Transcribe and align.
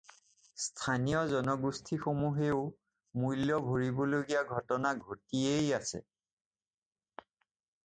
স্থানীয় 0.61 1.19
জনগোষ্ঠীসমূহেও 1.33 2.61
মূল্য 3.23 3.49
ভৰিবলগীয়া 3.67 4.41
ঘটনা 4.55 4.97
ঘটিয়েই 5.09 5.71
আছে। 5.81 6.05